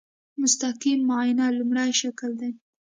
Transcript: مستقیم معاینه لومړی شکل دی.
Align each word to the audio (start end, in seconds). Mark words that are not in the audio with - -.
مستقیم 0.41 0.99
معاینه 1.09 1.45
لومړی 1.57 1.91
شکل 2.01 2.31
دی. 2.41 2.51